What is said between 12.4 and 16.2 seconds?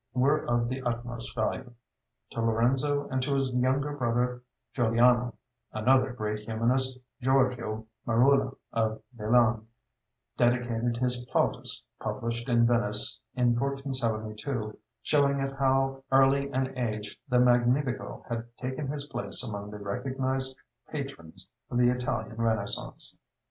in Venice in 1472, showing at how